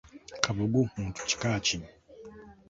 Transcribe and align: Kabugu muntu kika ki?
Kabugu 0.43 0.81
muntu 0.95 1.19
kika 1.29 1.51
ki? 1.65 1.77